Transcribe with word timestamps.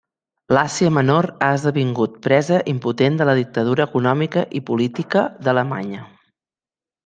L'Àsia 0.57 0.91
menor 0.95 1.27
ha 1.47 1.49
esdevingut 1.57 2.15
presa 2.29 2.57
impotent 2.73 3.21
de 3.21 3.29
la 3.31 3.37
dictadura 3.43 3.87
econòmica 3.91 4.47
i 4.61 4.65
política 4.73 5.27
d'Alemanya. 5.45 6.05